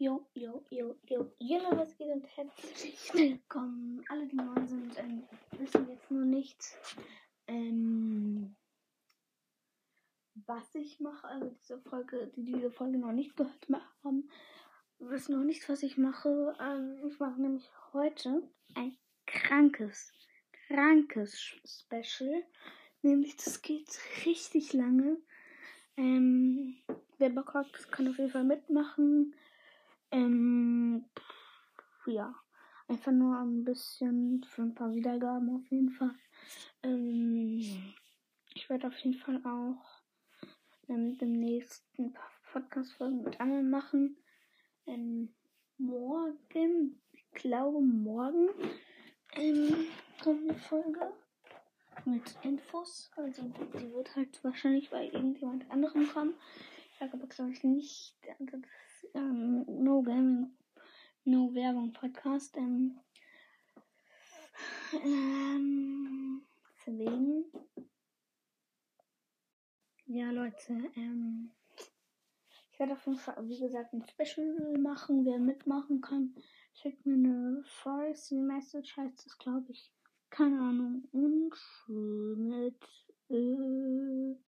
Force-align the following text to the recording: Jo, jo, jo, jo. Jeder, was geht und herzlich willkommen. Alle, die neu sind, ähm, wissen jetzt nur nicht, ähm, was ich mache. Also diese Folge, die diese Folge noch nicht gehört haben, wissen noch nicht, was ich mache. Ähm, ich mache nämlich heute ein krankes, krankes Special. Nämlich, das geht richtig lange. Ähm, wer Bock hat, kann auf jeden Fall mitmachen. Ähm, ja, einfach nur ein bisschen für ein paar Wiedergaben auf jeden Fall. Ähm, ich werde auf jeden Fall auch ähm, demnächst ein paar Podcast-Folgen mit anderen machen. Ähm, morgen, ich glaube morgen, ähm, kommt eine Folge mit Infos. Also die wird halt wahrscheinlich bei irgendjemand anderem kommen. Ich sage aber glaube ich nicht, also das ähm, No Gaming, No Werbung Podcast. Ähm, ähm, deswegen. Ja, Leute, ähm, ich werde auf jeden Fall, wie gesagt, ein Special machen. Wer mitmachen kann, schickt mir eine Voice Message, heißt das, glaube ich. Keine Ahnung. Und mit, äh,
Jo, 0.00 0.24
jo, 0.32 0.62
jo, 0.70 0.96
jo. 1.08 1.32
Jeder, 1.40 1.76
was 1.76 1.96
geht 1.96 2.06
und 2.12 2.24
herzlich 2.36 3.12
willkommen. 3.14 4.04
Alle, 4.08 4.28
die 4.28 4.36
neu 4.36 4.64
sind, 4.64 4.96
ähm, 4.96 5.24
wissen 5.58 5.88
jetzt 5.88 6.08
nur 6.08 6.24
nicht, 6.24 6.56
ähm, 7.48 8.54
was 10.46 10.72
ich 10.76 11.00
mache. 11.00 11.26
Also 11.26 11.50
diese 11.50 11.80
Folge, 11.80 12.30
die 12.36 12.44
diese 12.44 12.70
Folge 12.70 12.96
noch 12.96 13.10
nicht 13.10 13.36
gehört 13.36 13.66
haben, 14.04 14.30
wissen 15.00 15.36
noch 15.36 15.44
nicht, 15.44 15.68
was 15.68 15.82
ich 15.82 15.98
mache. 15.98 16.56
Ähm, 16.60 17.00
ich 17.04 17.18
mache 17.18 17.42
nämlich 17.42 17.68
heute 17.92 18.48
ein 18.76 18.96
krankes, 19.26 20.12
krankes 20.68 21.34
Special. 21.64 22.44
Nämlich, 23.02 23.36
das 23.36 23.62
geht 23.62 23.98
richtig 24.24 24.72
lange. 24.74 25.16
Ähm, 25.96 26.76
wer 27.18 27.30
Bock 27.30 27.54
hat, 27.54 27.90
kann 27.90 28.06
auf 28.06 28.18
jeden 28.18 28.30
Fall 28.30 28.44
mitmachen. 28.44 29.34
Ähm, 30.10 31.04
ja, 32.06 32.34
einfach 32.88 33.12
nur 33.12 33.38
ein 33.38 33.64
bisschen 33.64 34.44
für 34.44 34.62
ein 34.62 34.74
paar 34.74 34.92
Wiedergaben 34.94 35.56
auf 35.56 35.70
jeden 35.70 35.90
Fall. 35.90 36.14
Ähm, 36.82 37.94
ich 38.54 38.68
werde 38.68 38.86
auf 38.86 38.98
jeden 38.98 39.18
Fall 39.18 39.40
auch 39.44 40.02
ähm, 40.88 41.18
demnächst 41.18 41.84
ein 41.98 42.12
paar 42.12 42.30
Podcast-Folgen 42.52 43.22
mit 43.22 43.40
anderen 43.40 43.70
machen. 43.70 44.16
Ähm, 44.86 45.34
morgen, 45.76 47.00
ich 47.12 47.30
glaube 47.32 47.80
morgen, 47.80 48.48
ähm, 49.34 49.86
kommt 50.22 50.48
eine 50.48 50.58
Folge 50.58 51.12
mit 52.04 52.36
Infos. 52.42 53.10
Also 53.16 53.42
die 53.42 53.92
wird 53.92 54.16
halt 54.16 54.42
wahrscheinlich 54.42 54.90
bei 54.90 55.04
irgendjemand 55.04 55.70
anderem 55.70 56.08
kommen. 56.08 56.34
Ich 56.90 56.98
sage 56.98 57.12
aber 57.12 57.26
glaube 57.26 57.52
ich 57.52 57.62
nicht, 57.62 58.16
also 58.38 58.56
das 58.56 58.70
ähm, 59.18 59.64
No 59.66 60.02
Gaming, 60.02 60.56
No 61.24 61.52
Werbung 61.54 61.92
Podcast. 61.92 62.56
Ähm, 62.56 62.98
ähm, 65.04 66.42
deswegen. 66.86 67.44
Ja, 70.06 70.30
Leute, 70.30 70.90
ähm, 70.96 71.50
ich 72.72 72.78
werde 72.78 72.94
auf 72.94 73.04
jeden 73.06 73.18
Fall, 73.18 73.36
wie 73.48 73.58
gesagt, 73.58 73.92
ein 73.92 74.06
Special 74.08 74.78
machen. 74.78 75.26
Wer 75.26 75.38
mitmachen 75.38 76.00
kann, 76.00 76.34
schickt 76.72 77.04
mir 77.04 77.14
eine 77.14 77.62
Voice 77.82 78.30
Message, 78.30 78.96
heißt 78.96 79.26
das, 79.26 79.36
glaube 79.38 79.70
ich. 79.72 79.92
Keine 80.30 80.60
Ahnung. 80.60 81.08
Und 81.12 81.54
mit, 82.38 82.82
äh, 83.28 83.57